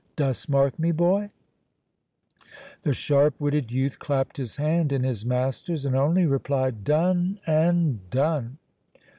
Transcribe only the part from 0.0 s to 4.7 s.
Dost mark me, boy?" The sharp witted youth clapped his